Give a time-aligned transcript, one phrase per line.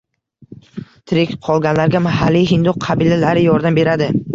[1.11, 4.15] Tirik qolganlarga mahalliy hindu qabilalari yordam beradi